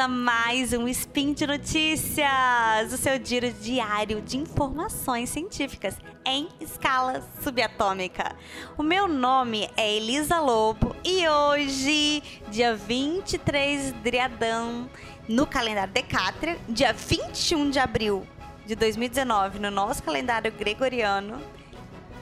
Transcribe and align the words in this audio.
a 0.00 0.08
mais 0.08 0.72
um 0.72 0.88
Spin 0.88 1.34
de 1.34 1.46
Notícias, 1.46 2.90
o 2.90 2.96
seu 2.96 3.22
giro 3.22 3.52
diário 3.52 4.22
de 4.22 4.38
informações 4.38 5.28
científicas 5.28 5.94
em 6.24 6.48
escala 6.58 7.22
subatômica. 7.42 8.34
O 8.78 8.82
meu 8.82 9.06
nome 9.06 9.68
é 9.76 9.94
Elisa 9.96 10.40
Lobo 10.40 10.96
e 11.04 11.28
hoje, 11.28 12.22
dia 12.48 12.74
23 12.74 13.92
de 13.92 14.18
Adão, 14.18 14.88
no 15.28 15.46
calendário 15.46 15.92
Decátria, 15.92 16.56
dia 16.66 16.94
21 16.94 17.68
de 17.68 17.78
abril 17.78 18.26
de 18.64 18.74
2019, 18.74 19.58
no 19.58 19.70
nosso 19.70 20.02
calendário 20.02 20.50
gregoriano, 20.50 21.42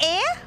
e 0.00 0.38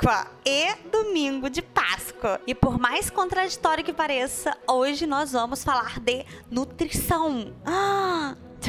Páscoa 0.00 0.26
e 0.46 0.74
domingo 0.90 1.50
de 1.50 1.60
Páscoa. 1.60 2.40
E 2.46 2.54
por 2.54 2.78
mais 2.78 3.10
contraditório 3.10 3.84
que 3.84 3.92
pareça, 3.92 4.56
hoje 4.66 5.06
nós 5.06 5.32
vamos 5.32 5.62
falar 5.62 6.00
de 6.00 6.24
nutrição. 6.50 7.52
Ah. 7.66 8.34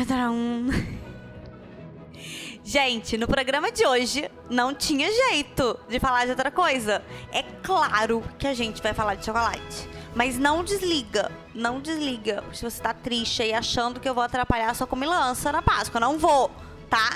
Gente, 2.65 3.17
no 3.17 3.27
programa 3.27 3.71
de 3.71 3.85
hoje 3.85 4.29
não 4.49 4.75
tinha 4.75 5.09
jeito 5.09 5.79
de 5.87 6.01
falar 6.01 6.25
de 6.25 6.31
outra 6.31 6.51
coisa. 6.51 7.01
É 7.31 7.43
claro 7.63 8.21
que 8.37 8.45
a 8.45 8.53
gente 8.53 8.81
vai 8.81 8.93
falar 8.93 9.15
de 9.15 9.25
chocolate. 9.25 9.89
Mas 10.13 10.37
não 10.37 10.65
desliga, 10.65 11.31
não 11.55 11.79
desliga. 11.79 12.43
Se 12.53 12.63
você 12.63 12.81
tá 12.81 12.93
triste 12.93 13.41
aí 13.41 13.53
achando 13.53 14.01
que 14.01 14.09
eu 14.09 14.13
vou 14.13 14.23
atrapalhar 14.23 14.69
a 14.69 14.73
sua 14.73 14.87
comilança 14.87 15.49
na 15.49 15.61
Páscoa, 15.61 15.99
não 15.99 16.17
vou, 16.17 16.51
tá? 16.89 17.09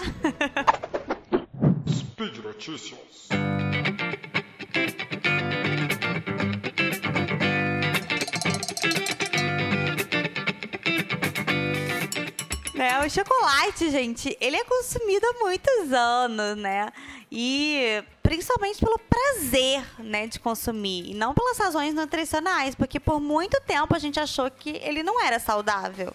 Speed 2.16 2.38
Notícias. 2.38 3.28
O 13.06 13.10
chocolate, 13.10 13.92
gente, 13.92 14.36
ele 14.40 14.56
é 14.56 14.64
consumido 14.64 15.26
há 15.28 15.44
muitos 15.44 15.92
anos, 15.92 16.58
né? 16.58 16.90
E 17.30 18.04
principalmente 18.24 18.80
pelo 18.80 18.98
prazer, 18.98 19.86
né, 20.00 20.26
de 20.26 20.40
consumir, 20.40 21.12
e 21.12 21.14
não 21.14 21.34
pelas 21.34 21.58
razões 21.58 21.94
nutricionais, 21.94 22.74
porque 22.74 23.00
por 23.00 23.20
muito 23.20 23.62
tempo 23.62 23.94
a 23.94 24.00
gente 24.00 24.20
achou 24.20 24.50
que 24.50 24.70
ele 24.82 25.04
não 25.04 25.22
era 25.22 25.38
saudável 25.38 26.14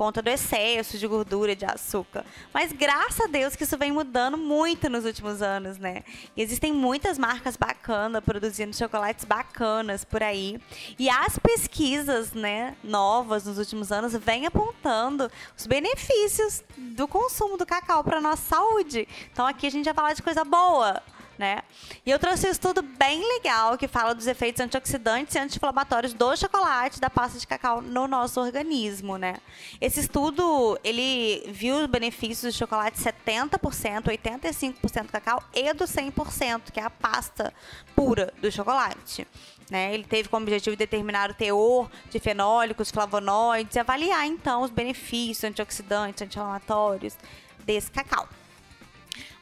conta 0.00 0.22
do 0.22 0.30
excesso 0.30 0.96
de 0.96 1.06
gordura 1.06 1.54
de 1.54 1.66
açúcar. 1.66 2.24
Mas 2.54 2.72
graças 2.72 3.20
a 3.20 3.26
Deus 3.26 3.54
que 3.54 3.64
isso 3.64 3.76
vem 3.76 3.92
mudando 3.92 4.38
muito 4.38 4.88
nos 4.88 5.04
últimos 5.04 5.42
anos, 5.42 5.76
né? 5.76 6.04
E 6.34 6.40
existem 6.40 6.72
muitas 6.72 7.18
marcas 7.18 7.54
bacanas 7.54 8.24
produzindo 8.24 8.74
chocolates 8.74 9.26
bacanas 9.26 10.02
por 10.02 10.22
aí. 10.22 10.58
E 10.98 11.10
as 11.10 11.38
pesquisas, 11.38 12.32
né, 12.32 12.78
novas 12.82 13.44
nos 13.44 13.58
últimos 13.58 13.92
anos 13.92 14.14
vêm 14.14 14.46
apontando 14.46 15.30
os 15.54 15.66
benefícios 15.66 16.64
do 16.78 17.06
consumo 17.06 17.58
do 17.58 17.66
cacau 17.66 18.02
para 18.02 18.22
nossa 18.22 18.56
saúde. 18.56 19.06
Então 19.30 19.46
aqui 19.46 19.66
a 19.66 19.70
gente 19.70 19.84
vai 19.84 19.92
falar 19.92 20.14
de 20.14 20.22
coisa 20.22 20.42
boa 20.46 21.02
né? 21.40 21.62
E 22.04 22.10
eu 22.10 22.18
trouxe 22.18 22.46
um 22.46 22.50
estudo 22.50 22.82
bem 22.82 23.26
legal 23.36 23.78
que 23.78 23.88
fala 23.88 24.14
dos 24.14 24.26
efeitos 24.26 24.60
antioxidantes 24.60 25.34
e 25.34 25.38
anti-inflamatórios 25.38 26.12
do 26.12 26.36
chocolate, 26.36 27.00
da 27.00 27.08
pasta 27.08 27.38
de 27.38 27.46
cacau 27.46 27.80
no 27.80 28.06
nosso 28.06 28.38
organismo, 28.38 29.16
né? 29.16 29.38
Esse 29.80 30.00
estudo, 30.00 30.78
ele 30.84 31.42
viu 31.50 31.76
os 31.76 31.86
benefícios 31.86 32.52
do 32.52 32.58
chocolate 32.58 33.00
70%, 33.00 33.58
85% 33.58 35.02
do 35.04 35.08
cacau 35.12 35.42
e 35.54 35.72
do 35.72 35.84
100%, 35.84 36.70
que 36.70 36.78
é 36.78 36.82
a 36.82 36.90
pasta 36.90 37.54
pura 37.96 38.34
do 38.42 38.52
chocolate. 38.52 39.26
Né? 39.70 39.94
Ele 39.94 40.04
teve 40.04 40.28
como 40.28 40.42
objetivo 40.42 40.76
determinar 40.76 41.30
o 41.30 41.34
teor 41.34 41.90
de 42.10 42.18
fenólicos, 42.18 42.90
flavonoides 42.90 43.76
e 43.76 43.78
avaliar 43.78 44.26
então 44.26 44.60
os 44.60 44.70
benefícios 44.70 45.44
antioxidantes, 45.44 46.20
anti-inflamatórios 46.20 47.16
desse 47.64 47.90
cacau. 47.90 48.28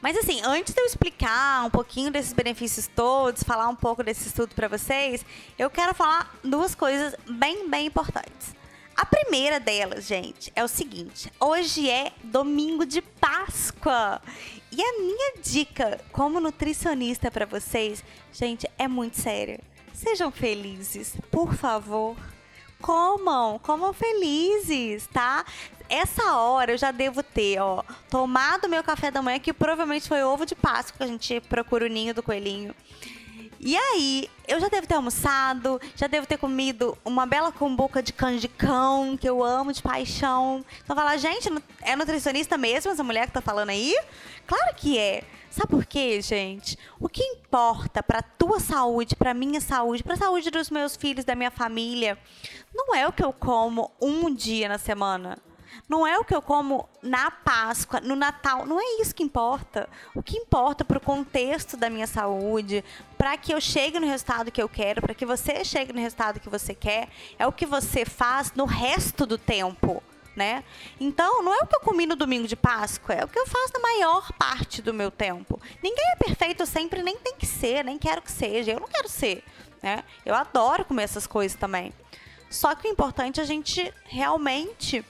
Mas 0.01 0.17
assim, 0.17 0.41
antes 0.43 0.73
de 0.73 0.81
eu 0.81 0.85
explicar 0.85 1.65
um 1.65 1.69
pouquinho 1.69 2.11
desses 2.11 2.33
benefícios 2.33 2.87
todos, 2.87 3.43
falar 3.43 3.67
um 3.67 3.75
pouco 3.75 4.03
desse 4.03 4.27
estudo 4.27 4.55
para 4.55 4.67
vocês, 4.67 5.25
eu 5.57 5.69
quero 5.69 5.93
falar 5.93 6.33
duas 6.43 6.73
coisas 6.73 7.15
bem, 7.29 7.69
bem 7.69 7.87
importantes. 7.87 8.55
A 8.95 9.05
primeira 9.05 9.61
delas, 9.61 10.05
gente, 10.05 10.51
é 10.53 10.61
o 10.61 10.67
seguinte: 10.67 11.31
hoje 11.39 11.89
é 11.89 12.11
domingo 12.21 12.85
de 12.85 13.01
Páscoa. 13.01 14.21
E 14.71 14.81
a 14.81 14.99
minha 14.99 15.33
dica 15.41 15.99
como 16.11 16.39
nutricionista 16.41 17.31
para 17.31 17.45
vocês, 17.45 18.03
gente, 18.33 18.69
é 18.77 18.89
muito 18.89 19.19
séria. 19.19 19.61
Sejam 19.93 20.31
felizes, 20.31 21.15
por 21.31 21.53
favor. 21.53 22.17
Comam, 22.81 23.57
comam 23.59 23.93
felizes, 23.93 25.07
tá? 25.07 25.45
Essa 25.89 26.35
hora 26.35 26.71
eu 26.71 26.77
já 26.77 26.91
devo 26.91 27.23
ter, 27.23 27.59
ó, 27.59 27.83
tomado 28.09 28.69
meu 28.69 28.83
café 28.83 29.09
da 29.11 29.21
manhã, 29.21 29.39
que 29.39 29.51
provavelmente 29.51 30.07
foi 30.07 30.23
ovo 30.23 30.45
de 30.45 30.55
Páscoa, 30.55 30.97
que 30.97 31.03
a 31.03 31.07
gente 31.07 31.41
procura 31.41 31.85
o 31.85 31.89
ninho 31.89 32.13
do 32.13 32.23
coelhinho. 32.23 32.73
E 33.61 33.75
aí, 33.75 34.29
eu 34.47 34.57
já 34.57 34.69
devo 34.69 34.87
ter 34.87 34.95
almoçado, 34.95 35.81
já 35.93 36.07
devo 36.07 36.25
ter 36.25 36.37
comido 36.37 36.97
uma 37.03 37.25
bela 37.25 37.51
cumbuca 37.51 38.01
de 38.01 38.13
canjicão, 38.13 39.17
que 39.17 39.27
eu 39.27 39.43
amo 39.43 39.73
de 39.73 39.81
paixão. 39.81 40.63
Então 40.81 40.95
fala, 40.95 41.17
gente, 41.17 41.49
é 41.81 41.93
nutricionista 41.93 42.57
mesmo 42.57 42.89
essa 42.89 43.03
mulher 43.03 43.27
que 43.27 43.33
tá 43.33 43.41
falando 43.41 43.71
aí? 43.71 43.93
Claro 44.47 44.73
que 44.77 44.97
é. 44.97 45.25
Sabe 45.49 45.67
por 45.67 45.85
quê, 45.85 46.21
gente? 46.21 46.77
O 46.99 47.09
que 47.09 47.21
importa 47.21 48.01
para 48.01 48.21
tua 48.21 48.61
saúde, 48.61 49.15
para 49.15 49.33
minha 49.33 49.59
saúde, 49.59 50.03
para 50.03 50.13
a 50.13 50.17
saúde 50.17 50.49
dos 50.49 50.69
meus 50.69 50.95
filhos, 50.95 51.25
da 51.25 51.35
minha 51.35 51.51
família, 51.51 52.17
não 52.73 52.95
é 52.95 53.05
o 53.07 53.11
que 53.11 53.23
eu 53.23 53.33
como 53.33 53.91
um 53.99 54.33
dia 54.33 54.69
na 54.69 54.77
semana. 54.77 55.37
Não 55.87 56.05
é 56.05 56.17
o 56.17 56.23
que 56.23 56.35
eu 56.35 56.41
como 56.41 56.87
na 57.01 57.31
Páscoa, 57.31 57.99
no 57.99 58.15
Natal. 58.15 58.65
Não 58.65 58.79
é 58.79 59.01
isso 59.01 59.13
que 59.13 59.23
importa. 59.23 59.89
O 60.13 60.21
que 60.21 60.37
importa 60.37 60.85
para 60.85 60.97
o 60.97 61.01
contexto 61.01 61.75
da 61.75 61.89
minha 61.89 62.07
saúde, 62.07 62.83
para 63.17 63.37
que 63.37 63.53
eu 63.53 63.59
chegue 63.59 63.99
no 63.99 64.07
resultado 64.07 64.51
que 64.51 64.61
eu 64.61 64.69
quero, 64.69 65.01
para 65.01 65.13
que 65.13 65.25
você 65.25 65.63
chegue 65.63 65.91
no 65.91 65.99
resultado 65.99 66.39
que 66.39 66.49
você 66.49 66.73
quer, 66.73 67.09
é 67.37 67.47
o 67.47 67.51
que 67.51 67.65
você 67.65 68.05
faz 68.05 68.53
no 68.53 68.65
resto 68.65 69.25
do 69.25 69.37
tempo. 69.37 70.03
Né? 70.35 70.63
Então, 70.99 71.43
não 71.43 71.53
é 71.53 71.57
o 71.57 71.67
que 71.67 71.75
eu 71.75 71.81
comi 71.81 72.05
no 72.05 72.15
domingo 72.15 72.47
de 72.47 72.55
Páscoa, 72.55 73.13
é 73.13 73.25
o 73.25 73.27
que 73.27 73.37
eu 73.37 73.45
faço 73.45 73.73
na 73.73 73.79
maior 73.81 74.31
parte 74.33 74.81
do 74.81 74.93
meu 74.93 75.11
tempo. 75.11 75.59
Ninguém 75.83 76.11
é 76.11 76.15
perfeito 76.15 76.65
sempre, 76.65 77.03
nem 77.03 77.17
tem 77.17 77.35
que 77.35 77.45
ser, 77.45 77.83
nem 77.83 77.97
quero 77.97 78.21
que 78.21 78.31
seja. 78.31 78.71
Eu 78.71 78.79
não 78.79 78.87
quero 78.87 79.09
ser, 79.09 79.43
né? 79.83 80.01
Eu 80.25 80.33
adoro 80.33 80.85
comer 80.85 81.03
essas 81.03 81.27
coisas 81.27 81.57
também. 81.57 81.91
Só 82.49 82.73
que 82.73 82.87
o 82.87 82.91
importante 82.91 83.39
é 83.39 83.43
a 83.43 83.45
gente 83.45 83.93
realmente 84.05 85.05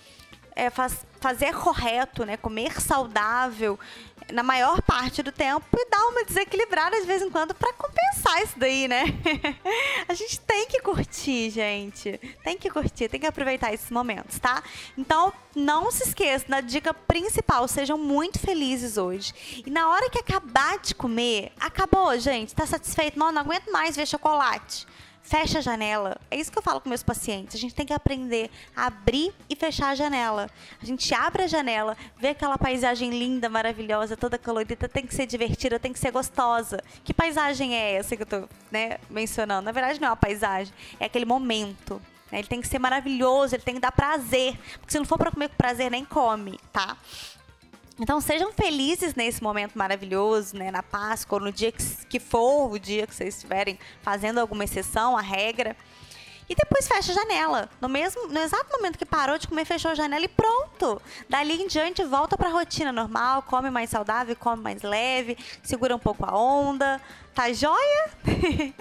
é, 0.60 0.70
faz, 0.70 1.06
fazer 1.20 1.54
correto, 1.54 2.26
né? 2.26 2.36
Comer 2.38 2.80
saudável 2.82 3.80
na 4.32 4.44
maior 4.44 4.82
parte 4.82 5.24
do 5.24 5.32
tempo 5.32 5.66
e 5.76 5.90
dar 5.90 6.06
uma 6.08 6.24
desequilibrada 6.24 7.00
de 7.00 7.08
vez 7.08 7.22
em 7.22 7.30
quando 7.30 7.54
para 7.56 7.74
compensar 7.74 8.44
isso 8.44 8.60
daí, 8.60 8.88
né? 8.88 9.06
a 10.08 10.14
gente 10.14 10.40
tem 10.42 10.68
que 10.68 10.82
curtir, 10.82 11.50
gente. 11.50 12.20
Tem 12.44 12.58
que 12.58 12.70
curtir, 12.70 13.10
tem 13.10 13.20
que 13.20 13.26
aproveitar 13.26 13.74
esses 13.74 13.90
momentos, 13.90 14.38
tá? 14.38 14.62
Então, 14.98 15.34
não 15.56 15.90
se 15.90 16.04
esqueça 16.04 16.46
da 16.48 16.62
dica 16.62 16.94
principal, 16.94 17.68
sejam 17.68 17.98
muito 17.98 18.38
felizes 18.38 18.98
hoje. 18.98 19.64
E 19.66 19.70
na 19.70 19.90
hora 19.90 20.10
que 20.10 20.20
acabar 20.20 20.78
de 20.80 20.94
comer, 20.94 21.52
acabou, 21.60 22.18
gente. 22.20 22.54
Tá 22.54 22.66
satisfeito? 22.66 23.18
Não, 23.18 23.32
não 23.32 23.42
aguento 23.42 23.72
mais 23.72 23.96
ver 23.96 24.06
chocolate 24.06 24.86
fecha 25.22 25.60
a 25.60 25.62
janela. 25.62 26.18
É 26.32 26.38
isso 26.38 26.52
que 26.52 26.58
eu 26.58 26.62
falo 26.62 26.82
com 26.82 26.90
meus 26.90 27.04
pacientes. 27.04 27.56
A 27.56 27.60
gente 27.60 27.76
tem 27.76 27.86
que 27.86 27.94
aprender 27.94 28.50
a 28.76 28.88
abrir 28.88 29.34
e 29.50 29.56
fechar 29.56 29.90
a 29.90 29.96
janela. 29.96 30.50
A 30.82 30.86
gente 30.86 31.14
abre 31.14 31.44
a 31.44 31.48
janela, 31.48 31.96
vê 32.18 32.30
aquela 32.30 32.58
paisagem 32.58 33.12
linda, 33.12 33.48
maravilhosa, 33.50 34.18
toda 34.18 34.38
colorida, 34.38 34.90
tem 34.90 35.06
que 35.06 35.14
ser 35.14 35.26
divertida, 35.26 35.80
tem 35.80 35.94
que 35.94 36.00
ser 36.00 36.12
gostosa. 36.12 36.84
Que 37.04 37.14
paisagem 37.14 37.76
é 37.76 37.94
essa 37.94 38.16
que 38.16 38.24
eu 38.24 38.28
tô 38.28 38.50
né, 38.72 38.98
mencionando? 39.10 39.66
Na 39.66 39.72
verdade, 39.72 40.00
não 40.00 40.08
é 40.08 40.12
uma 40.12 40.18
paisagem, 40.18 40.74
é 41.00 41.06
aquele 41.06 41.26
momento. 41.26 42.02
Né? 42.32 42.40
Ele 42.40 42.48
tem 42.48 42.62
que 42.62 42.68
ser 42.68 42.80
maravilhoso, 42.80 43.56
ele 43.56 43.64
tem 43.64 43.76
que 43.76 43.82
dar 43.82 43.92
prazer. 43.92 44.58
Porque 44.80 44.92
se 44.92 44.98
não 44.98 45.06
for 45.06 45.18
para 45.18 45.32
comer 45.32 45.50
com 45.50 45.56
prazer, 45.56 45.92
nem 45.92 46.06
come, 46.06 46.60
tá? 46.72 46.98
Então 48.00 48.22
sejam 48.22 48.54
felizes 48.54 49.14
nesse 49.14 49.44
momento 49.44 49.78
maravilhoso, 49.78 50.56
né, 50.56 50.72
na 50.72 50.82
Páscoa, 50.82 51.38
ou 51.38 51.46
no 51.46 51.52
dia 51.52 51.72
que, 51.72 51.84
que 52.08 52.20
for 52.20 52.72
o 52.72 52.80
dia 52.80 53.06
que 53.06 53.14
vocês 53.14 53.36
estiverem 53.36 53.78
fazendo 54.02 54.40
alguma 54.40 54.64
exceção 54.64 55.18
à 55.18 55.22
regra. 55.22 55.76
E 56.50 56.56
depois 56.56 56.88
fecha 56.88 57.12
a 57.12 57.16
janela. 57.16 57.70
No 57.80 57.88
mesmo, 57.88 58.28
no 58.28 58.40
exato 58.40 58.76
momento 58.76 58.98
que 58.98 59.06
parou 59.06 59.38
de 59.38 59.48
comer, 59.48 59.66
fechou 59.66 59.92
a 59.92 59.96
janela 59.96 60.26
e 60.26 60.28
pronto. 60.28 61.00
Dali 61.28 61.62
em 61.62 61.68
diante 61.68 62.04
volta 62.04 62.36
para 62.36 62.50
a 62.50 62.52
rotina 62.52 62.92
normal, 62.92 63.44
come 63.44 63.70
mais 63.70 63.92
saudável, 63.92 64.36
come 64.36 64.64
mais 64.64 64.82
leve, 64.82 65.38
segura 65.62 65.96
um 65.96 66.00
pouco 66.00 66.26
a 66.26 66.36
onda. 66.36 67.00
Tá 67.36 67.54
joia? 67.54 68.10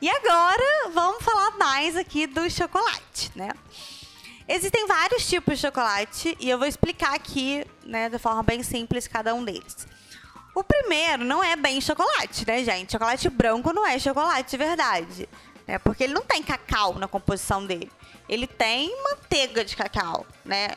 e 0.00 0.08
agora 0.08 0.90
vamos 0.94 1.22
falar 1.22 1.50
mais 1.58 1.96
aqui 1.96 2.26
do 2.26 2.48
chocolate, 2.48 3.30
né? 3.34 3.50
Existem 4.48 4.86
vários 4.86 5.28
tipos 5.28 5.54
de 5.58 5.66
chocolate 5.66 6.36
e 6.40 6.48
eu 6.48 6.58
vou 6.58 6.66
explicar 6.66 7.14
aqui, 7.14 7.64
né, 7.84 8.08
de 8.08 8.18
forma 8.18 8.42
bem 8.42 8.62
simples, 8.62 9.06
cada 9.08 9.34
um 9.34 9.44
deles. 9.44 9.86
O 10.54 10.62
primeiro 10.62 11.24
não 11.24 11.42
é 11.42 11.56
bem 11.56 11.80
chocolate, 11.80 12.46
né, 12.46 12.62
gente? 12.62 12.92
Chocolate 12.92 13.28
branco 13.30 13.72
não 13.72 13.86
é 13.86 13.98
chocolate 13.98 14.50
de 14.50 14.56
verdade. 14.56 15.28
né? 15.66 15.78
Porque 15.78 16.04
ele 16.04 16.12
não 16.12 16.22
tem 16.22 16.42
cacau 16.42 16.98
na 16.98 17.08
composição 17.08 17.66
dele. 17.66 17.90
Ele 18.28 18.46
tem 18.46 18.94
manteiga 19.02 19.64
de 19.64 19.74
cacau, 19.76 20.26
né? 20.44 20.70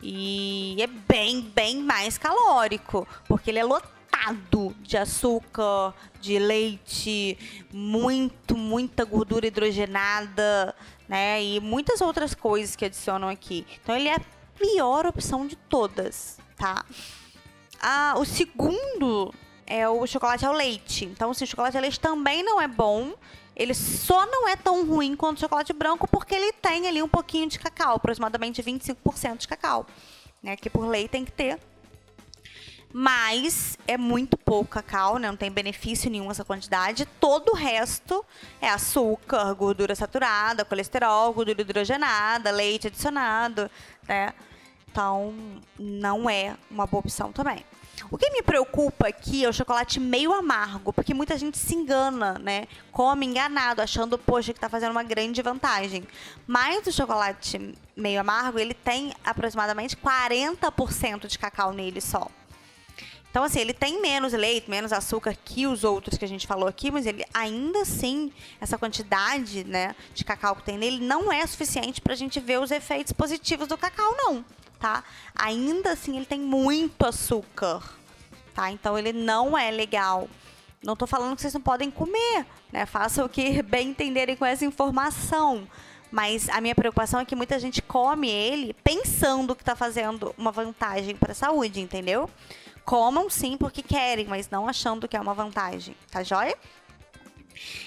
E 0.00 0.76
é 0.80 0.86
bem, 0.86 1.40
bem 1.40 1.78
mais 1.78 2.18
calórico, 2.18 3.06
porque 3.26 3.50
ele 3.50 3.58
é 3.58 3.64
lotado 3.64 4.74
de 4.80 4.96
açúcar, 4.96 5.94
de 6.20 6.38
leite, 6.38 7.38
muito, 7.72 8.56
muita 8.56 9.04
gordura 9.04 9.46
hidrogenada, 9.46 10.74
né? 11.08 11.42
E 11.42 11.60
muitas 11.60 12.00
outras 12.00 12.34
coisas 12.34 12.76
que 12.76 12.84
adicionam 12.84 13.28
aqui. 13.28 13.66
Então 13.82 13.96
ele 13.96 14.08
é 14.08 14.18
pior 14.62 15.06
opção 15.06 15.46
de 15.46 15.56
todas, 15.56 16.38
tá? 16.56 16.84
Ah, 17.80 18.14
o 18.16 18.24
segundo 18.24 19.34
é 19.66 19.88
o 19.88 20.06
chocolate 20.06 20.46
ao 20.46 20.52
leite. 20.52 21.04
Então, 21.04 21.32
assim, 21.32 21.42
o 21.42 21.46
chocolate 21.48 21.76
ao 21.76 21.82
leite 21.82 21.98
também 21.98 22.44
não 22.44 22.60
é 22.60 22.68
bom. 22.68 23.12
Ele 23.56 23.74
só 23.74 24.24
não 24.26 24.48
é 24.48 24.54
tão 24.54 24.86
ruim 24.86 25.16
quanto 25.16 25.38
o 25.38 25.40
chocolate 25.40 25.72
branco 25.72 26.06
porque 26.06 26.34
ele 26.34 26.52
tem 26.52 26.86
ali 26.86 27.02
um 27.02 27.08
pouquinho 27.08 27.48
de 27.48 27.58
cacau, 27.58 27.96
aproximadamente 27.96 28.62
25% 28.62 29.38
de 29.38 29.48
cacau. 29.48 29.84
Né? 30.40 30.56
Que 30.56 30.70
por 30.70 30.86
lei 30.86 31.08
tem 31.08 31.24
que 31.24 31.32
ter. 31.32 31.58
Mas 32.94 33.76
é 33.86 33.96
muito 33.96 34.36
pouco 34.36 34.70
cacau, 34.70 35.18
né? 35.18 35.26
não 35.26 35.36
tem 35.36 35.50
benefício 35.50 36.10
nenhum 36.10 36.30
essa 36.30 36.44
quantidade. 36.44 37.04
Todo 37.18 37.50
o 37.50 37.54
resto 37.54 38.24
é 38.60 38.68
açúcar, 38.68 39.52
gordura 39.54 39.94
saturada, 39.94 40.64
colesterol, 40.64 41.32
gordura 41.32 41.62
hidrogenada, 41.62 42.50
leite 42.50 42.86
adicionado, 42.86 43.70
né? 44.06 44.32
Então, 44.92 45.34
não 45.78 46.28
é 46.28 46.54
uma 46.70 46.86
boa 46.86 47.00
opção 47.00 47.32
também. 47.32 47.64
O 48.10 48.18
que 48.18 48.28
me 48.30 48.42
preocupa 48.42 49.08
aqui 49.08 49.42
é 49.42 49.48
o 49.48 49.52
chocolate 49.52 49.98
meio 49.98 50.34
amargo, 50.34 50.92
porque 50.92 51.14
muita 51.14 51.38
gente 51.38 51.56
se 51.56 51.74
engana, 51.74 52.38
né? 52.38 52.66
Come 52.90 53.24
enganado, 53.24 53.80
achando, 53.80 54.18
poxa, 54.18 54.52
que 54.52 54.60
tá 54.60 54.68
fazendo 54.68 54.90
uma 54.90 55.02
grande 55.02 55.40
vantagem. 55.40 56.06
Mas 56.46 56.86
o 56.86 56.92
chocolate 56.92 57.74
meio 57.96 58.20
amargo, 58.20 58.58
ele 58.58 58.74
tem 58.74 59.14
aproximadamente 59.24 59.96
40% 59.96 61.26
de 61.26 61.38
cacau 61.38 61.72
nele 61.72 62.02
só. 62.02 62.28
Então, 63.30 63.44
assim, 63.44 63.60
ele 63.60 63.72
tem 63.72 63.98
menos 63.98 64.34
leite, 64.34 64.68
menos 64.68 64.92
açúcar 64.92 65.34
que 65.42 65.66
os 65.66 65.84
outros 65.84 66.18
que 66.18 66.24
a 66.26 66.28
gente 66.28 66.46
falou 66.46 66.68
aqui, 66.68 66.90
mas 66.90 67.06
ele 67.06 67.24
ainda 67.32 67.80
assim, 67.80 68.30
essa 68.60 68.76
quantidade, 68.76 69.64
né, 69.64 69.96
de 70.12 70.22
cacau 70.22 70.54
que 70.54 70.64
tem 70.64 70.76
nele 70.76 71.02
não 71.02 71.32
é 71.32 71.46
suficiente 71.46 71.98
para 71.98 72.12
a 72.12 72.16
gente 72.16 72.38
ver 72.38 72.60
os 72.60 72.70
efeitos 72.70 73.10
positivos 73.14 73.66
do 73.66 73.78
cacau, 73.78 74.14
não 74.18 74.44
tá? 74.82 75.04
Ainda 75.32 75.92
assim, 75.92 76.16
ele 76.16 76.26
tem 76.26 76.40
muito 76.40 77.06
açúcar, 77.06 77.80
tá? 78.52 78.68
Então, 78.72 78.98
ele 78.98 79.12
não 79.12 79.56
é 79.56 79.70
legal. 79.70 80.28
Não 80.82 80.96
tô 80.96 81.06
falando 81.06 81.36
que 81.36 81.40
vocês 81.40 81.54
não 81.54 81.60
podem 81.60 81.88
comer, 81.88 82.44
né? 82.72 82.84
Façam 82.84 83.24
o 83.24 83.28
que 83.28 83.62
bem 83.62 83.90
entenderem 83.90 84.34
com 84.34 84.44
essa 84.44 84.64
informação. 84.64 85.68
Mas 86.10 86.48
a 86.48 86.60
minha 86.60 86.74
preocupação 86.74 87.20
é 87.20 87.24
que 87.24 87.36
muita 87.36 87.60
gente 87.60 87.80
come 87.80 88.28
ele 88.28 88.74
pensando 88.82 89.54
que 89.54 89.62
está 89.62 89.76
fazendo 89.76 90.34
uma 90.36 90.50
vantagem 90.50 91.14
para 91.14 91.30
a 91.30 91.34
saúde, 91.34 91.80
entendeu? 91.80 92.28
Comam 92.84 93.30
sim 93.30 93.56
porque 93.56 93.82
querem, 93.82 94.26
mas 94.26 94.50
não 94.50 94.68
achando 94.68 95.06
que 95.06 95.16
é 95.16 95.20
uma 95.20 95.32
vantagem, 95.32 95.94
tá 96.10 96.24
joia? 96.24 96.58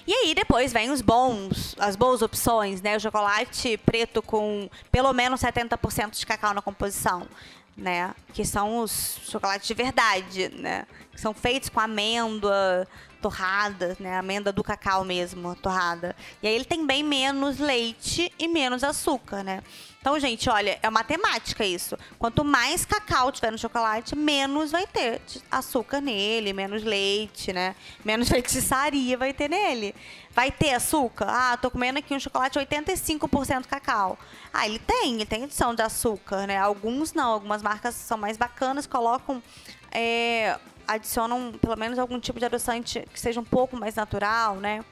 E 0.08 0.14
aí 0.14 0.36
depois 0.36 0.72
vem 0.72 0.92
os 0.92 1.02
bons, 1.02 1.76
as 1.80 1.96
boas 1.96 2.22
opções, 2.22 2.82
né? 2.82 2.98
O 2.98 3.00
chocolate 3.00 3.78
preto 3.78 4.22
com 4.22 4.70
pelo 4.92 5.12
menos 5.14 5.42
70% 5.42 6.18
de 6.18 6.26
cacau 6.26 6.54
na 6.54 6.62
composição, 6.62 7.28
né? 7.76 8.14
Que 8.34 8.46
são 8.46 8.80
os 8.80 9.20
chocolates 9.30 9.68
de 9.68 9.74
verdade, 9.74 10.50
né? 10.50 10.86
Que 11.12 11.20
são 11.20 11.34
feitos 11.34 11.70
com 11.70 11.80
amêndoa 11.80 12.88
torrada, 13.26 13.98
né? 14.00 14.20
Amêndoa 14.20 14.54
do 14.54 14.64
cacau 14.64 15.04
mesmo, 15.04 15.56
torrada. 15.56 16.16
E 16.44 16.48
aí 16.48 16.54
ele 16.54 16.64
tem 16.64 16.86
bem 16.86 17.02
menos 17.02 17.58
leite 17.58 18.32
e 18.38 18.48
menos 18.48 18.84
açúcar, 18.84 19.44
né? 19.44 19.64
Então, 20.00 20.20
gente, 20.20 20.48
olha, 20.48 20.78
é 20.84 20.90
matemática 20.92 21.66
isso. 21.66 21.98
Quanto 22.20 22.46
mais 22.46 22.86
cacau 22.86 23.32
tiver 23.32 23.50
no 23.50 23.58
chocolate, 23.58 24.16
menos 24.16 24.70
vai 24.70 24.86
ter 24.86 25.20
açúcar 25.50 26.02
nele, 26.02 26.54
menos 26.54 26.84
leite, 26.84 27.52
né? 27.52 27.76
Menos 28.04 28.30
feitiçaria 28.30 29.18
vai 29.18 29.34
ter 29.34 29.50
nele. 29.50 29.96
Vai 30.30 30.52
ter 30.52 30.76
açúcar? 30.76 31.26
Ah, 31.28 31.58
tô 31.58 31.72
comendo 31.72 31.98
aqui 31.98 32.14
um 32.14 32.20
chocolate 32.20 32.60
85% 32.60 33.66
cacau. 33.66 34.20
Ah, 34.54 34.68
ele 34.68 34.78
tem, 34.78 35.16
ele 35.16 35.26
tem 35.26 35.46
adição 35.46 35.74
de 35.74 35.82
açúcar, 35.82 36.46
né? 36.46 36.60
Alguns 36.60 37.12
não, 37.12 37.32
algumas 37.32 37.64
marcas 37.64 37.96
são 37.96 38.20
mais 38.20 38.38
bacanas, 38.38 38.86
colocam. 38.86 39.42
É, 39.92 40.60
adicionam 40.88 41.54
pelo 41.54 41.76
menos 41.76 42.00
algum 42.00 42.20
tipo 42.20 42.40
de 42.40 42.46
adoçante 42.46 43.06
que 43.14 43.20
seja 43.20 43.40
um 43.40 43.46
pouco 43.46 43.78
mais 43.78 43.96
natural, 43.96 44.56
né? 44.58 44.84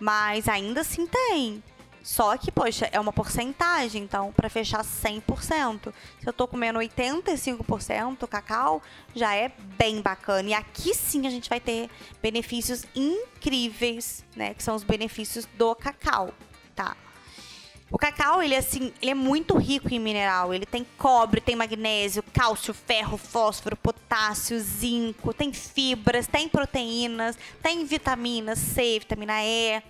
Mas 0.00 0.48
ainda 0.48 0.80
assim 0.80 1.06
tem. 1.06 1.62
Só 2.04 2.36
que, 2.36 2.52
poxa, 2.52 2.86
é 2.92 3.00
uma 3.00 3.14
porcentagem, 3.14 4.02
então, 4.02 4.30
para 4.32 4.50
fechar 4.50 4.84
100%. 4.84 5.90
Se 6.20 6.28
eu 6.28 6.34
tô 6.34 6.46
comendo 6.46 6.78
85% 6.78 8.28
cacau, 8.28 8.82
já 9.14 9.34
é 9.34 9.50
bem 9.78 10.02
bacana. 10.02 10.50
E 10.50 10.52
aqui 10.52 10.92
sim 10.94 11.26
a 11.26 11.30
gente 11.30 11.48
vai 11.48 11.58
ter 11.58 11.88
benefícios 12.20 12.84
incríveis, 12.94 14.22
né? 14.36 14.52
Que 14.52 14.62
são 14.62 14.74
os 14.76 14.82
benefícios 14.82 15.46
do 15.56 15.74
cacau, 15.74 16.34
tá? 16.76 16.94
O 17.90 17.98
cacau, 17.98 18.42
ele, 18.42 18.56
assim, 18.56 18.92
ele 19.00 19.10
é 19.10 19.14
muito 19.14 19.56
rico 19.56 19.92
em 19.92 20.00
mineral. 20.00 20.52
Ele 20.52 20.66
tem 20.66 20.86
cobre, 20.98 21.40
tem 21.40 21.54
magnésio, 21.54 22.22
cálcio, 22.32 22.74
ferro, 22.74 23.16
fósforo, 23.16 23.76
potássio, 23.76 24.58
zinco, 24.58 25.32
tem 25.32 25.52
fibras, 25.52 26.26
tem 26.26 26.48
proteínas, 26.48 27.38
tem 27.62 27.84
vitamina 27.84 28.56
C, 28.56 28.98
vitamina 28.98 29.44
E. 29.44 29.82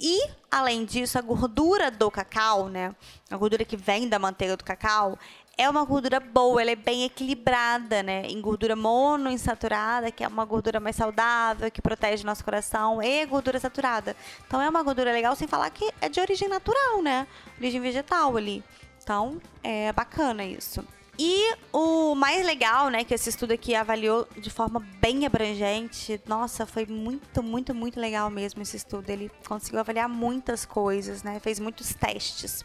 E, 0.00 0.28
além 0.50 0.84
disso, 0.84 1.18
a 1.18 1.22
gordura 1.22 1.90
do 1.90 2.10
cacau, 2.10 2.68
né? 2.68 2.94
A 3.30 3.36
gordura 3.36 3.64
que 3.64 3.76
vem 3.76 4.08
da 4.08 4.18
manteiga 4.18 4.56
do 4.56 4.64
cacau, 4.64 5.18
é 5.56 5.68
uma 5.68 5.84
gordura 5.84 6.18
boa, 6.18 6.60
ela 6.60 6.70
é 6.70 6.76
bem 6.76 7.04
equilibrada, 7.04 8.02
né? 8.02 8.26
Em 8.26 8.40
gordura 8.40 8.74
monoinsaturada, 8.74 10.10
que 10.10 10.24
é 10.24 10.28
uma 10.28 10.44
gordura 10.44 10.80
mais 10.80 10.96
saudável, 10.96 11.70
que 11.70 11.80
protege 11.80 12.24
nosso 12.24 12.44
coração, 12.44 13.02
e 13.02 13.24
gordura 13.26 13.60
saturada. 13.60 14.16
Então 14.46 14.60
é 14.60 14.68
uma 14.68 14.82
gordura 14.82 15.12
legal, 15.12 15.36
sem 15.36 15.46
falar 15.46 15.70
que 15.70 15.88
é 16.00 16.08
de 16.08 16.20
origem 16.20 16.48
natural, 16.48 17.02
né? 17.02 17.26
Origem 17.58 17.80
vegetal 17.80 18.36
ali. 18.36 18.64
Então 19.02 19.40
é 19.62 19.92
bacana 19.92 20.44
isso. 20.44 20.84
E 21.16 21.54
o 21.72 22.16
mais 22.16 22.44
legal, 22.44 22.88
né, 22.88 23.04
que 23.04 23.14
esse 23.14 23.28
estudo 23.28 23.52
aqui 23.52 23.72
avaliou 23.72 24.26
de 24.36 24.50
forma 24.50 24.80
bem 25.00 25.24
abrangente, 25.24 26.20
nossa, 26.26 26.66
foi 26.66 26.86
muito, 26.86 27.40
muito, 27.40 27.72
muito 27.72 28.00
legal 28.00 28.28
mesmo 28.28 28.60
esse 28.62 28.76
estudo. 28.76 29.08
Ele 29.08 29.30
conseguiu 29.46 29.78
avaliar 29.78 30.08
muitas 30.08 30.66
coisas, 30.66 31.22
né, 31.22 31.38
fez 31.38 31.60
muitos 31.60 31.94
testes 31.94 32.64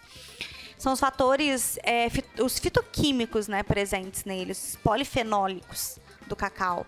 são 0.79 0.93
os 0.93 0.99
fatores, 0.99 1.77
é, 1.83 2.07
os 2.41 2.57
fitoquímicos 2.57 3.49
né, 3.49 3.61
presentes 3.63 4.23
neles, 4.23 4.79
polifenólicos 4.81 5.99
do 6.25 6.37
cacau, 6.37 6.87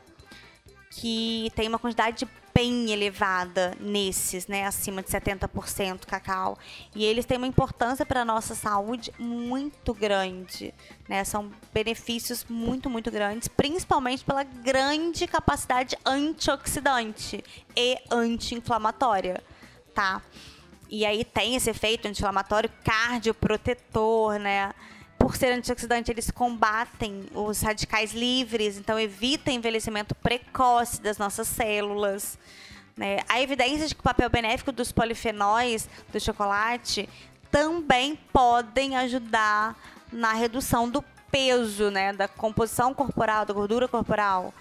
que 0.90 1.52
tem 1.56 1.68
uma 1.68 1.78
quantidade 1.78 2.26
bem 2.54 2.90
elevada 2.90 3.76
nesses, 3.82 4.48
né, 4.48 4.66
acima 4.66 5.02
de 5.02 5.10
70% 5.10 6.06
cacau. 6.06 6.58
E 6.96 7.04
eles 7.04 7.26
têm 7.26 7.38
uma 7.38 7.48
importância 7.48 8.06
para 8.06 8.22
a 8.22 8.26
nossa 8.26 8.56
saúde 8.56 9.12
muito 9.20 9.94
grande, 9.94 10.74
né? 11.08 11.24
São 11.24 11.52
benefícios 11.74 12.46
muito, 12.50 12.90
muito 12.90 13.12
grandes, 13.12 13.50
principalmente 13.50 14.24
pela 14.24 14.44
grande 14.44 15.28
capacidade 15.28 15.98
antioxidante 16.06 17.44
e 17.76 17.98
anti-inflamatória, 18.10 19.44
tá? 19.94 20.22
E 20.92 21.06
aí 21.06 21.24
tem 21.24 21.56
esse 21.56 21.70
efeito 21.70 22.06
anti-inflamatório 22.06 22.70
cardioprotetor, 22.84 24.38
né? 24.38 24.74
Por 25.18 25.38
ser 25.38 25.54
antioxidante, 25.54 26.12
eles 26.12 26.30
combatem 26.30 27.28
os 27.34 27.62
radicais 27.62 28.12
livres, 28.12 28.78
então 28.78 29.00
evita 29.00 29.50
envelhecimento 29.50 30.14
precoce 30.14 31.02
das 31.02 31.18
nossas 31.18 31.48
células. 31.48 32.38
Né? 32.98 33.20
Há 33.30 33.40
evidências 33.40 33.88
de 33.88 33.96
que 33.96 34.02
o 34.02 34.04
papel 34.04 34.30
benéfico 34.30 34.72
dos 34.74 34.92
polifenóis 34.92 35.88
do 36.12 36.20
chocolate 36.20 37.08
também 37.50 38.18
podem 38.34 38.98
ajudar 38.98 39.80
na 40.12 40.34
redução 40.34 40.90
do 40.90 41.02
peso, 41.32 41.90
né, 41.90 42.12
da 42.12 42.28
composição 42.28 42.94
corporal, 42.94 43.46
da 43.46 43.54
gordura 43.54 43.88
corporal. 43.88 44.54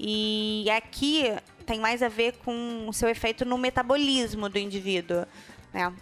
E 0.00 0.68
aqui 0.76 1.32
tem 1.64 1.78
mais 1.78 2.02
a 2.02 2.08
ver 2.08 2.32
com 2.44 2.88
o 2.88 2.92
seu 2.92 3.08
efeito 3.08 3.44
no 3.44 3.56
metabolismo 3.56 4.48
do 4.48 4.58
indivíduo 4.58 5.24
né? 5.76 5.92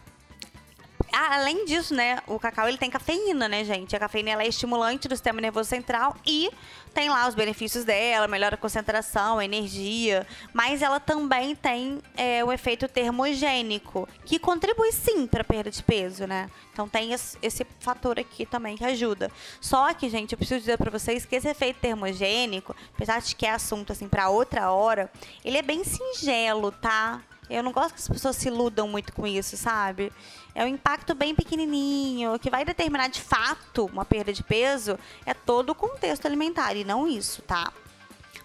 Além 1.12 1.64
disso, 1.64 1.94
né, 1.94 2.18
o 2.26 2.40
cacau 2.40 2.68
ele 2.68 2.76
tem 2.76 2.90
cafeína, 2.90 3.48
né, 3.48 3.62
gente? 3.62 3.94
A 3.94 4.00
cafeína 4.00 4.30
ela 4.30 4.42
é 4.42 4.48
estimulante 4.48 5.06
do 5.06 5.14
sistema 5.14 5.40
nervoso 5.40 5.68
central 5.68 6.16
e 6.26 6.50
tem 6.92 7.08
lá 7.08 7.28
os 7.28 7.36
benefícios 7.36 7.84
dela, 7.84 8.26
melhora 8.26 8.54
a 8.56 8.58
concentração, 8.58 9.38
a 9.38 9.44
energia, 9.44 10.26
mas 10.52 10.82
ela 10.82 10.98
também 10.98 11.54
tem 11.54 12.00
é, 12.16 12.44
o 12.44 12.52
efeito 12.52 12.88
termogênico, 12.88 14.08
que 14.24 14.40
contribui 14.40 14.90
sim 14.90 15.26
para 15.26 15.44
perda 15.44 15.70
de 15.70 15.82
peso, 15.84 16.26
né? 16.26 16.50
Então 16.72 16.88
tem 16.88 17.12
esse, 17.12 17.66
fator 17.78 18.18
aqui 18.18 18.44
também 18.44 18.76
que 18.76 18.84
ajuda. 18.84 19.30
Só 19.60 19.92
que, 19.94 20.08
gente, 20.08 20.32
eu 20.32 20.38
preciso 20.38 20.60
dizer 20.60 20.78
para 20.78 20.90
vocês 20.90 21.24
que 21.24 21.36
esse 21.36 21.48
efeito 21.48 21.78
termogênico, 21.80 22.74
apesar 22.94 23.20
de 23.20 23.36
que 23.36 23.46
é 23.46 23.50
assunto 23.50 23.92
assim 23.92 24.08
para 24.08 24.28
outra 24.30 24.72
hora, 24.72 25.10
ele 25.44 25.58
é 25.58 25.62
bem 25.62 25.84
singelo, 25.84 26.72
tá? 26.72 27.22
Eu 27.48 27.62
não 27.62 27.72
gosto 27.72 27.94
que 27.94 28.00
as 28.00 28.08
pessoas 28.08 28.36
se 28.36 28.48
iludam 28.48 28.88
muito 28.88 29.12
com 29.12 29.26
isso, 29.26 29.56
sabe? 29.56 30.12
É 30.54 30.64
um 30.64 30.68
impacto 30.68 31.14
bem 31.14 31.34
pequenininho, 31.34 32.38
que 32.38 32.50
vai 32.50 32.64
determinar 32.64 33.08
de 33.08 33.20
fato 33.20 33.86
uma 33.86 34.04
perda 34.04 34.32
de 34.32 34.42
peso, 34.42 34.98
é 35.26 35.34
todo 35.34 35.70
o 35.70 35.74
contexto 35.74 36.26
alimentar 36.26 36.74
e 36.74 36.84
não 36.84 37.06
isso, 37.06 37.42
tá? 37.42 37.72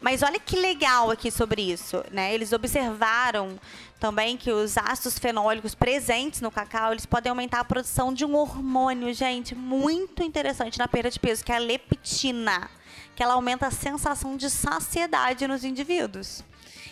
Mas 0.01 0.23
olha 0.23 0.39
que 0.39 0.55
legal 0.55 1.11
aqui 1.11 1.29
sobre 1.29 1.61
isso, 1.61 2.03
né? 2.11 2.33
Eles 2.33 2.53
observaram 2.53 3.59
também 3.99 4.37
que 4.37 4.49
os 4.49 4.77
ácidos 4.77 5.19
fenólicos 5.19 5.75
presentes 5.75 6.39
no 6.39 6.49
cacau, 6.49 6.93
eles 6.93 7.05
podem 7.05 7.29
aumentar 7.29 7.59
a 7.59 7.65
produção 7.65 8.13
de 8.13 8.23
um 8.23 8.35
hormônio, 8.35 9.13
gente, 9.13 9.53
muito 9.53 10.23
interessante 10.23 10.79
na 10.79 10.87
perda 10.87 11.11
de 11.11 11.19
peso, 11.19 11.43
que 11.43 11.51
é 11.51 11.55
a 11.55 11.59
leptina, 11.59 12.69
que 13.13 13.21
ela 13.21 13.33
aumenta 13.33 13.67
a 13.67 13.71
sensação 13.71 14.37
de 14.37 14.49
saciedade 14.49 15.45
nos 15.47 15.65
indivíduos. 15.65 16.43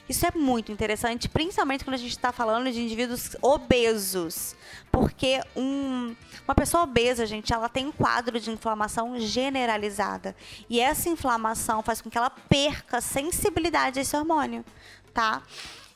Isso 0.09 0.25
é 0.25 0.31
muito 0.33 0.71
interessante, 0.71 1.27
principalmente 1.27 1.83
quando 1.83 1.95
a 1.95 1.97
gente 1.97 2.11
está 2.11 2.31
falando 2.31 2.71
de 2.71 2.81
indivíduos 2.81 3.35
obesos. 3.41 4.55
Porque 4.91 5.41
um, 5.55 6.15
uma 6.47 6.55
pessoa 6.55 6.83
obesa, 6.83 7.25
gente, 7.25 7.53
ela 7.53 7.67
tem 7.67 7.87
um 7.87 7.91
quadro 7.91 8.39
de 8.39 8.49
inflamação 8.49 9.19
generalizada. 9.19 10.35
E 10.69 10.79
essa 10.79 11.09
inflamação 11.09 11.83
faz 11.83 12.01
com 12.01 12.09
que 12.09 12.17
ela 12.17 12.29
perca 12.29 13.01
sensibilidade 13.01 13.99
a 13.99 14.01
esse 14.01 14.15
hormônio, 14.15 14.63
tá? 15.13 15.43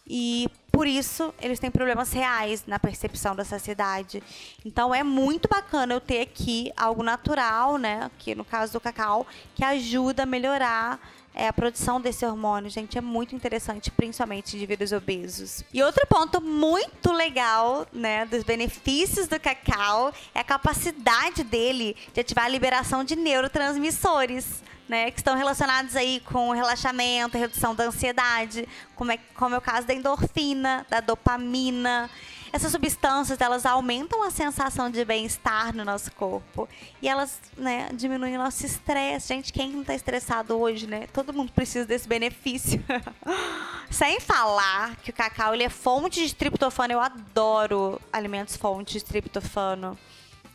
E 0.06 0.50
por 0.72 0.88
isso 0.88 1.34
eles 1.42 1.60
têm 1.60 1.72
problemas 1.72 2.12
reais 2.12 2.66
na 2.68 2.80
percepção 2.80 3.34
da 3.36 3.46
saciedade. 3.46 4.22
Então 4.66 4.94
é 4.94 5.04
muito 5.04 5.48
bacana 5.48 5.94
eu 5.94 6.02
ter 6.02 6.22
aqui 6.22 6.72
algo 6.76 7.02
natural, 7.02 7.78
né? 7.78 8.12
Que 8.18 8.36
no 8.36 8.44
caso 8.44 8.74
do 8.74 8.82
cacau, 8.82 9.26
que 9.56 9.64
ajuda 9.64 10.24
a 10.24 10.26
melhorar 10.26 11.00
é, 11.34 11.48
a 11.48 11.54
produção 11.54 12.02
desse 12.02 12.26
hormônio, 12.26 12.70
gente, 12.70 12.98
é 12.98 13.02
muito 13.02 13.34
interessante, 13.34 13.90
principalmente 13.90 14.54
em 14.54 14.58
indivíduos 14.58 14.92
obesos. 14.92 15.64
E 15.74 15.82
outro 15.82 16.06
ponto 16.08 16.42
muito 16.42 17.12
legal, 17.12 17.88
né, 17.94 18.26
dos 18.26 18.44
benefícios 18.44 19.28
do 19.28 19.40
cacau 19.40 20.14
é 20.36 20.40
a 20.42 20.44
capacidade 20.44 21.44
dele 21.44 21.96
de 22.14 22.20
ativar 22.20 22.46
a 22.46 22.50
liberação 22.50 23.04
de 23.04 23.16
neurotransmissores. 23.16 24.64
Né, 24.90 25.10
que 25.10 25.22
estão 25.22 25.38
relacionados 25.38 25.96
aí 25.96 26.20
com 26.26 26.52
relaxamento, 26.52 27.38
redução 27.38 27.74
da 27.74 27.86
ansiedade, 27.86 28.68
como 28.94 29.10
é, 29.10 29.18
como 29.36 29.56
é 29.56 29.58
o 29.58 29.62
caso 29.62 29.88
da 29.88 29.94
endorfina, 29.94 30.86
da 30.90 31.00
dopamina. 31.00 32.10
Essas 32.54 32.72
substâncias, 32.72 33.40
elas 33.40 33.66
aumentam 33.66 34.24
a 34.24 34.30
sensação 34.30 34.90
de 34.90 35.06
bem-estar 35.06 35.76
no 35.76 35.86
nosso 35.86 36.12
corpo. 36.12 36.68
E 37.02 37.08
elas, 37.08 37.40
né, 37.58 37.90
diminuem 37.94 38.36
o 38.36 38.40
nosso 38.40 38.66
estresse. 38.66 39.30
Gente, 39.30 39.54
quem 39.54 39.72
não 39.72 39.82
está 39.82 39.96
estressado 39.96 40.58
hoje, 40.58 40.86
né? 40.86 41.08
Todo 41.14 41.32
mundo 41.32 41.52
precisa 41.54 41.86
desse 41.86 42.08
benefício. 42.08 42.84
Sem 43.90 44.20
falar 44.20 44.98
que 44.98 45.12
o 45.12 45.14
cacau, 45.14 45.54
ele 45.54 45.64
é 45.64 45.70
fonte 45.70 46.26
de 46.28 46.36
triptofano. 46.36 46.94
Eu 46.94 47.00
adoro 47.00 48.02
alimentos 48.12 48.58
fontes 48.58 48.96
de 48.96 49.06
triptofano. 49.06 49.98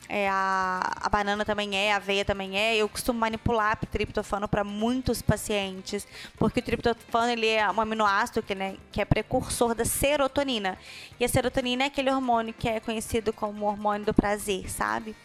É, 0.08 0.28
a, 0.28 0.92
a, 1.00 1.08
banana 1.08 1.44
também 1.44 1.76
é, 1.76 1.92
a 1.92 1.96
aveia 1.96 2.25
também 2.25 2.58
é. 2.58 2.76
Eu 2.76 2.88
costumo 2.88 3.18
manipular 3.18 3.78
triptofano 3.86 4.48
para 4.48 4.62
muitos 4.62 5.20
pacientes, 5.20 6.06
porque 6.36 6.60
o 6.60 6.62
triptofano 6.62 7.30
ele 7.32 7.48
é 7.48 7.68
um 7.70 7.80
aminoácido 7.80 8.42
que, 8.42 8.54
né, 8.54 8.76
que 8.92 9.00
é 9.00 9.04
precursor 9.04 9.75
da 9.75 9.84
serotonina. 9.84 10.78
E 11.18 11.25
a 11.25 11.28
serotonina 11.28 11.84
é 11.84 11.86
aquele 11.86 12.10
hormônio 12.10 12.54
que 12.54 12.68
é 12.68 12.80
conhecido 12.80 13.32
como 13.32 13.66
hormônio 13.66 14.06
do 14.06 14.14
prazer, 14.14 14.70
sabe? 14.70 15.16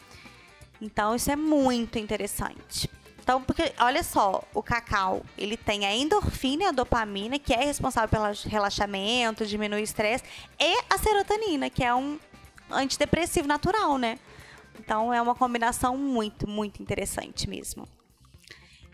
Então 0.81 1.15
isso 1.15 1.31
é 1.31 1.35
muito 1.35 1.99
interessante. 1.99 2.89
Então, 3.23 3.41
porque 3.43 3.71
olha 3.79 4.01
só, 4.01 4.43
o 4.51 4.63
cacau, 4.63 5.23
ele 5.37 5.55
tem 5.55 5.85
a 5.85 5.95
endorfina 5.95 6.63
e 6.63 6.65
a 6.65 6.71
dopamina, 6.71 7.37
que 7.37 7.53
é 7.53 7.63
responsável 7.63 8.09
pelo 8.09 8.25
relaxamento, 8.49 9.45
diminuir 9.45 9.81
o 9.81 9.83
estresse, 9.83 10.23
e 10.59 10.83
a 10.89 10.97
serotonina, 10.97 11.69
que 11.69 11.83
é 11.83 11.93
um 11.93 12.19
antidepressivo 12.71 13.47
natural, 13.47 13.99
né? 13.99 14.17
Então 14.83 15.13
é 15.13 15.21
uma 15.21 15.35
combinação 15.35 15.95
muito, 15.97 16.49
muito 16.49 16.81
interessante 16.81 17.47
mesmo. 17.47 17.87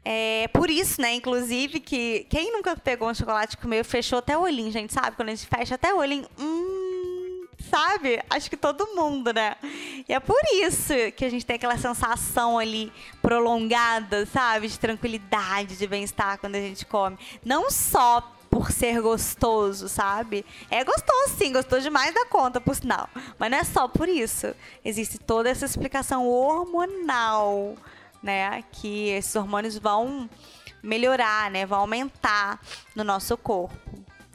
É 0.03 0.48
por 0.50 0.70
isso, 0.70 1.01
né, 1.01 1.15
inclusive, 1.15 1.79
que 1.79 2.25
quem 2.29 2.51
nunca 2.51 2.77
pegou 2.77 3.10
um 3.10 3.13
chocolate 3.13 3.56
e 3.56 3.58
comeu, 3.58 3.84
fechou 3.84 4.20
até 4.20 4.38
o 4.38 4.41
olhinho, 4.41 4.72
gente, 4.72 4.94
sabe? 4.94 5.15
Quando 5.15 5.29
a 5.29 5.36
gente 5.36 5.48
fecha 5.48 5.75
até 5.75 5.94
o 5.94 5.98
olhinho, 5.98 6.25
hum, 6.39 7.46
sabe? 7.70 8.22
Acho 8.29 8.50
que 8.50 8.56
todo 8.56 8.96
mundo, 8.96 9.34
né? 9.34 9.56
E 10.08 10.13
é 10.13 10.20
por 10.20 10.39
isso 10.62 10.94
que 11.15 11.25
a 11.25 11.29
gente 11.29 11.46
tem 11.46 11.58
aquela 11.58 11.77
sensação 11.77 12.58
ali 12.58 12.91
prolongada, 13.22 14.25
sabe? 14.25 14.67
De 14.67 14.79
tranquilidade, 14.79 15.77
de 15.77 15.88
bem-estar 15.88 16.38
quando 16.39 16.56
a 16.56 16.62
gente 16.62 16.86
come. 16.86 17.17
Não 17.44 17.70
só 17.70 18.37
por 18.50 18.72
ser 18.72 19.01
gostoso, 19.01 19.88
sabe? 19.88 20.46
É 20.70 20.84
gostoso 20.84 21.36
sim, 21.38 21.51
gostoso 21.51 21.82
demais 21.82 22.13
da 22.13 22.25
conta, 22.25 22.60
por 22.60 22.75
sinal. 22.75 23.10
Mas 23.38 23.51
não 23.51 23.58
é 23.58 23.63
só 23.63 23.88
por 23.88 24.08
isso. 24.10 24.54
Existe 24.84 25.18
toda 25.18 25.50
essa 25.50 25.66
explicação 25.66 26.27
hormonal, 26.27 27.75
né? 28.22 28.63
Que 28.72 29.10
esses 29.10 29.36
hormônios 29.36 29.77
vão 29.77 30.30
melhorar, 30.82 31.51
né? 31.51 31.66
Vão 31.66 31.80
aumentar 31.80 32.60
no 32.96 33.04
nosso 33.04 33.38
corpo. 33.38 33.75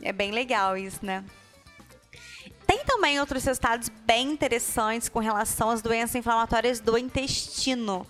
É 0.03 0.13
bem 0.13 0.31
legal 0.31 0.77
isso, 0.77 1.05
né? 1.05 1.25
Tem 2.67 2.85
também 2.85 3.21
outros 3.21 3.45
resultados 3.45 3.89
bem 4.07 4.31
interessantes 4.31 5.09
com 5.09 5.19
relação 5.19 5.71
às 5.71 5.83
doenças 5.83 6.15
inflamatórias 6.15 6.81
do 6.81 6.97
intestino 6.97 8.07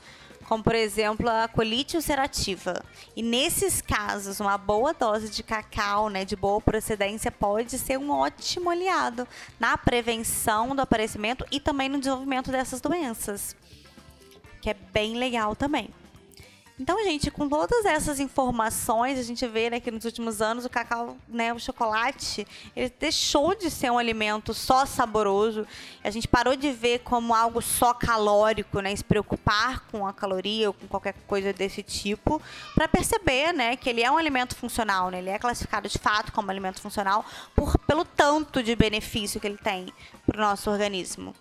como 0.52 0.62
por 0.62 0.74
exemplo 0.74 1.30
a 1.30 1.48
colite 1.48 1.96
ulcerativa. 1.96 2.84
E 3.16 3.22
nesses 3.22 3.80
casos, 3.80 4.38
uma 4.38 4.58
boa 4.58 4.92
dose 4.92 5.30
de 5.30 5.42
cacau, 5.42 6.10
né, 6.10 6.26
de 6.26 6.36
boa 6.36 6.60
procedência, 6.60 7.32
pode 7.32 7.78
ser 7.78 7.98
um 7.98 8.10
ótimo 8.10 8.68
aliado 8.68 9.26
na 9.58 9.78
prevenção 9.78 10.76
do 10.76 10.82
aparecimento 10.82 11.42
e 11.50 11.58
também 11.58 11.88
no 11.88 11.98
desenvolvimento 11.98 12.50
dessas 12.50 12.82
doenças, 12.82 13.56
que 14.60 14.68
é 14.68 14.74
bem 14.74 15.16
legal 15.16 15.56
também. 15.56 15.88
Então, 16.80 17.02
gente, 17.04 17.30
com 17.30 17.48
todas 17.48 17.84
essas 17.84 18.18
informações, 18.18 19.18
a 19.18 19.22
gente 19.22 19.46
vê 19.46 19.68
né, 19.68 19.78
que 19.78 19.90
nos 19.90 20.04
últimos 20.04 20.40
anos 20.40 20.64
o 20.64 20.70
cacau, 20.70 21.16
né, 21.28 21.52
o 21.52 21.58
chocolate, 21.58 22.46
ele 22.74 22.92
deixou 22.98 23.54
de 23.54 23.70
ser 23.70 23.90
um 23.90 23.98
alimento 23.98 24.54
só 24.54 24.86
saboroso. 24.86 25.66
A 26.02 26.10
gente 26.10 26.26
parou 26.26 26.56
de 26.56 26.72
ver 26.72 27.00
como 27.00 27.34
algo 27.34 27.60
só 27.60 27.92
calórico, 27.92 28.80
né, 28.80 28.96
se 28.96 29.04
preocupar 29.04 29.80
com 29.90 30.06
a 30.06 30.12
caloria 30.14 30.68
ou 30.68 30.72
com 30.72 30.88
qualquer 30.88 31.14
coisa 31.26 31.52
desse 31.52 31.82
tipo, 31.82 32.40
para 32.74 32.88
perceber, 32.88 33.52
né, 33.52 33.76
que 33.76 33.90
ele 33.90 34.02
é 34.02 34.10
um 34.10 34.16
alimento 34.16 34.56
funcional, 34.56 35.10
né? 35.10 35.18
Ele 35.18 35.30
é 35.30 35.38
classificado 35.38 35.88
de 35.88 35.98
fato 35.98 36.32
como 36.32 36.50
alimento 36.50 36.80
funcional 36.80 37.24
por 37.54 37.78
pelo 37.80 38.04
tanto 38.04 38.62
de 38.62 38.74
benefício 38.74 39.40
que 39.40 39.46
ele 39.46 39.58
tem 39.58 39.92
para 40.26 40.38
o 40.38 40.40
nosso 40.40 40.70
organismo. 40.70 41.34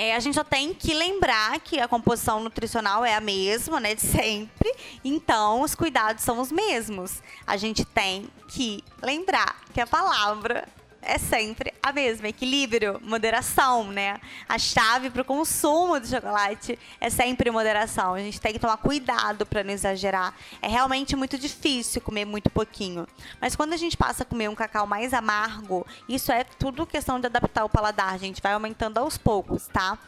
É, 0.00 0.14
a 0.14 0.20
gente 0.20 0.36
só 0.36 0.44
tem 0.44 0.72
que 0.72 0.94
lembrar 0.94 1.58
que 1.58 1.80
a 1.80 1.88
composição 1.88 2.38
nutricional 2.38 3.04
é 3.04 3.16
a 3.16 3.20
mesma, 3.20 3.80
né, 3.80 3.96
de 3.96 4.00
sempre. 4.00 4.72
Então, 5.04 5.62
os 5.62 5.74
cuidados 5.74 6.22
são 6.22 6.38
os 6.38 6.52
mesmos. 6.52 7.20
A 7.44 7.56
gente 7.56 7.84
tem 7.84 8.30
que 8.46 8.84
lembrar 9.02 9.60
que 9.74 9.80
a 9.80 9.86
palavra 9.88 10.68
é 11.00 11.16
sempre 11.16 11.72
a 11.82 11.92
mesma, 11.92 12.28
equilíbrio, 12.28 13.00
moderação, 13.02 13.84
né? 13.84 14.20
A 14.48 14.58
chave 14.58 15.10
para 15.10 15.22
o 15.22 15.24
consumo 15.24 15.98
do 15.98 16.06
chocolate 16.06 16.78
é 17.00 17.08
sempre 17.08 17.50
moderação. 17.50 18.14
A 18.14 18.20
gente 18.20 18.40
tem 18.40 18.52
que 18.52 18.58
tomar 18.58 18.76
cuidado 18.78 19.46
para 19.46 19.62
não 19.62 19.72
exagerar. 19.72 20.34
É 20.60 20.68
realmente 20.68 21.14
muito 21.14 21.38
difícil 21.38 22.00
comer 22.00 22.24
muito 22.24 22.50
pouquinho. 22.50 23.06
Mas 23.40 23.54
quando 23.54 23.72
a 23.72 23.76
gente 23.76 23.96
passa 23.96 24.22
a 24.22 24.26
comer 24.26 24.48
um 24.48 24.54
cacau 24.54 24.86
mais 24.86 25.14
amargo, 25.14 25.86
isso 26.08 26.32
é 26.32 26.44
tudo 26.44 26.86
questão 26.86 27.20
de 27.20 27.26
adaptar 27.26 27.64
o 27.64 27.68
paladar. 27.68 28.12
A 28.12 28.18
gente 28.18 28.42
vai 28.42 28.52
aumentando 28.52 28.98
aos 28.98 29.16
poucos, 29.16 29.66
tá? 29.68 29.98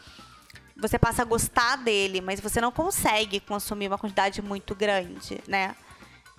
Você 0.75 0.97
passa 0.97 1.21
a 1.21 1.25
gostar 1.25 1.77
dele, 1.77 2.21
mas 2.21 2.39
você 2.39 2.59
não 2.59 2.71
consegue 2.71 3.39
consumir 3.39 3.87
uma 3.87 3.97
quantidade 3.97 4.41
muito 4.41 4.73
grande, 4.73 5.39
né? 5.47 5.75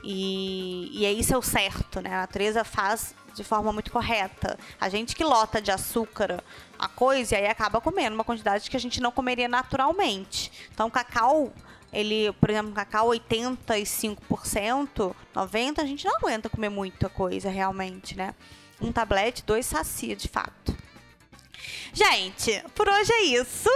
E, 0.02 0.90
e 0.92 1.06
é 1.06 1.12
isso 1.12 1.32
é 1.32 1.38
o 1.38 1.42
certo, 1.42 2.00
né? 2.00 2.14
A 2.14 2.20
natureza 2.22 2.64
faz 2.64 3.14
de 3.34 3.44
forma 3.44 3.72
muito 3.72 3.90
correta. 3.90 4.58
A 4.80 4.88
gente 4.88 5.14
que 5.14 5.24
lota 5.24 5.60
de 5.60 5.70
açúcar 5.70 6.42
a 6.78 6.88
coisa 6.88 7.34
e 7.34 7.38
aí 7.38 7.46
acaba 7.46 7.80
comendo 7.80 8.14
uma 8.14 8.24
quantidade 8.24 8.68
que 8.68 8.76
a 8.76 8.80
gente 8.80 9.00
não 9.00 9.10
comeria 9.10 9.48
naturalmente. 9.48 10.52
Então, 10.72 10.88
o 10.88 10.90
cacau, 10.90 11.52
ele, 11.92 12.32
por 12.34 12.50
exemplo, 12.50 12.72
cacau 12.72 13.08
85%, 13.08 15.14
90%, 15.34 15.78
a 15.78 15.86
gente 15.86 16.04
não 16.04 16.16
aguenta 16.16 16.50
comer 16.50 16.68
muita 16.68 17.08
coisa 17.08 17.48
realmente, 17.48 18.16
né? 18.16 18.34
Um 18.80 18.92
tablete, 18.92 19.44
dois 19.44 19.64
sacia 19.64 20.16
de 20.16 20.28
fato. 20.28 20.76
Gente, 21.92 22.62
por 22.74 22.88
hoje 22.88 23.12
é 23.12 23.22
isso, 23.22 23.70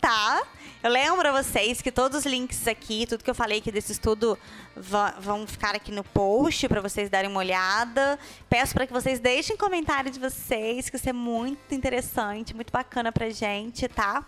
tá? 0.00 0.42
Eu 0.82 0.90
lembro 0.90 1.28
a 1.28 1.42
vocês 1.42 1.80
que 1.80 1.92
todos 1.92 2.18
os 2.18 2.26
links 2.26 2.66
aqui, 2.66 3.06
tudo 3.06 3.22
que 3.22 3.30
eu 3.30 3.34
falei 3.34 3.58
aqui 3.58 3.70
desse 3.70 3.92
estudo, 3.92 4.36
vão 5.20 5.46
ficar 5.46 5.76
aqui 5.76 5.92
no 5.92 6.02
post 6.02 6.68
para 6.68 6.80
vocês 6.80 7.08
darem 7.08 7.30
uma 7.30 7.38
olhada. 7.38 8.18
Peço 8.50 8.74
para 8.74 8.84
que 8.84 8.92
vocês 8.92 9.20
deixem 9.20 9.56
comentário 9.56 10.10
de 10.10 10.18
vocês, 10.18 10.90
que 10.90 10.96
isso 10.96 11.08
é 11.08 11.12
muito 11.12 11.72
interessante, 11.72 12.52
muito 12.52 12.72
bacana 12.72 13.12
pra 13.12 13.30
gente, 13.30 13.86
tá? 13.86 14.26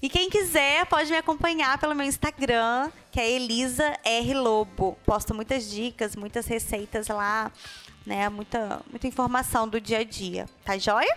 E 0.00 0.08
quem 0.08 0.30
quiser 0.30 0.86
pode 0.86 1.10
me 1.10 1.16
acompanhar 1.16 1.76
pelo 1.78 1.94
meu 1.94 2.06
Instagram, 2.06 2.90
que 3.10 3.18
é 3.18 3.28
Elisa 3.28 3.92
R 4.04 4.34
Lobo. 4.34 4.96
Posto 5.04 5.34
muitas 5.34 5.68
dicas, 5.68 6.14
muitas 6.14 6.46
receitas 6.46 7.08
lá 7.08 7.50
né? 8.04 8.28
Muita, 8.28 8.80
muita 8.90 9.06
informação 9.06 9.68
do 9.68 9.80
dia 9.80 9.98
a 9.98 10.04
dia, 10.04 10.46
tá 10.64 10.78
joia? 10.78 11.16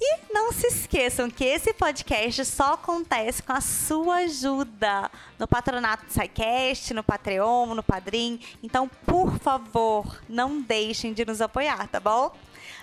E 0.00 0.32
não 0.32 0.52
se 0.52 0.66
esqueçam 0.66 1.30
que 1.30 1.44
esse 1.44 1.72
podcast 1.72 2.44
só 2.44 2.74
acontece 2.74 3.42
com 3.42 3.52
a 3.52 3.60
sua 3.60 4.16
ajuda 4.16 5.10
no 5.38 5.46
patronato 5.46 6.06
do 6.06 6.12
SciCast, 6.12 6.92
no 6.92 7.02
Patreon, 7.02 7.74
no 7.74 7.82
Padrim. 7.82 8.40
Então, 8.62 8.90
por 9.06 9.38
favor, 9.38 10.20
não 10.28 10.60
deixem 10.60 11.12
de 11.12 11.24
nos 11.24 11.40
apoiar, 11.40 11.86
tá 11.88 12.00
bom? 12.00 12.34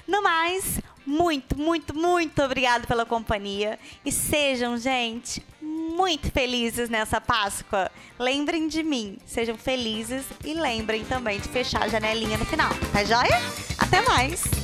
No 0.07 0.21
mais, 0.23 0.79
muito, 1.05 1.57
muito, 1.57 1.95
muito 1.95 2.41
obrigado 2.41 2.87
pela 2.87 3.05
companhia. 3.05 3.77
E 4.05 4.11
sejam, 4.11 4.77
gente, 4.77 5.45
muito 5.61 6.31
felizes 6.31 6.89
nessa 6.89 7.19
Páscoa. 7.19 7.91
Lembrem 8.17 8.67
de 8.67 8.83
mim, 8.83 9.17
sejam 9.25 9.57
felizes 9.57 10.25
e 10.43 10.53
lembrem 10.53 11.03
também 11.05 11.39
de 11.39 11.47
fechar 11.49 11.83
a 11.83 11.87
janelinha 11.87 12.37
no 12.37 12.45
final, 12.45 12.69
tá 12.91 13.03
joia? 13.03 13.39
Até 13.77 14.01
mais! 14.01 14.60